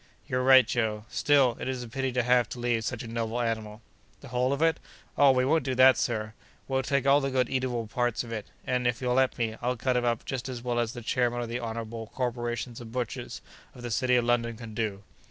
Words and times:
"You're 0.27 0.41
right, 0.41 0.65
Joe. 0.67 1.05
Still 1.09 1.55
it 1.59 1.67
is 1.67 1.83
a 1.83 1.87
pity 1.87 2.11
to 2.13 2.23
have 2.23 2.49
to 2.49 2.59
leave 2.59 2.83
such 2.83 3.03
a 3.03 3.07
noble 3.07 3.39
animal." 3.39 3.83
"The 4.21 4.29
whole 4.29 4.51
of 4.51 4.59
it? 4.59 4.79
Oh, 5.15 5.29
we 5.29 5.45
won't 5.45 5.61
do 5.63 5.75
that, 5.75 5.95
sir; 5.95 6.33
we'll 6.67 6.81
take 6.81 7.05
all 7.05 7.21
the 7.21 7.29
good 7.29 7.51
eatable 7.51 7.85
parts 7.85 8.23
of 8.23 8.31
it, 8.31 8.47
and, 8.65 8.87
if 8.87 8.99
you'll 8.99 9.13
let 9.13 9.37
me, 9.37 9.57
I'll 9.61 9.77
cut 9.77 9.95
him 9.95 10.03
up 10.03 10.25
just 10.25 10.49
as 10.49 10.63
well 10.63 10.79
as 10.79 10.93
the 10.93 11.03
chairman 11.03 11.41
of 11.41 11.49
the 11.49 11.59
honorable 11.59 12.07
corporation 12.15 12.73
of 12.79 12.91
butchers 12.91 13.43
of 13.75 13.83
the 13.83 13.91
city 13.91 14.15
of 14.15 14.25
London 14.25 14.57
could 14.57 14.73
do." 14.73 15.03